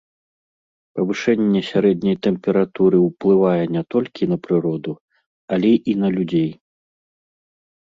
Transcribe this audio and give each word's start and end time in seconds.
Павышэнне 0.99 1.61
сярэдняй 1.71 2.17
тэмпературы 2.29 2.99
ўплывае 3.09 3.63
не 3.77 3.83
толькі 3.97 4.23
на 4.33 4.37
прыроду, 4.49 4.97
але 5.59 5.71
і 5.93 5.99
на 6.03 6.07
людзей. 6.19 6.51